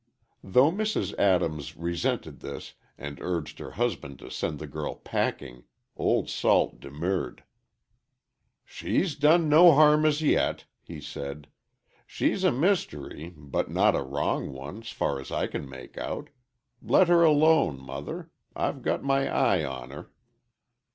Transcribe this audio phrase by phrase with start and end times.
[0.43, 1.15] Though Mrs.
[1.19, 7.43] Adams resented this, and urged her husband to send the girl packing, Old Salt demurred.
[8.65, 11.49] "She's done no harm as yet," he said.
[12.07, 16.31] "She's a mystery, but not a wrong one, 's far's I can make out.
[16.81, 18.31] Let her alone, mother.
[18.55, 20.09] I've got my eye on her."